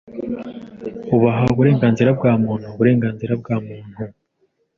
ubaha 1.15 1.43
uburenganzira 1.53 2.09
bwa 2.17 2.33
muntu 2.43 2.67
Uburenganzira 2.73 3.33
bwa 3.41 3.55
muntu 3.65 3.97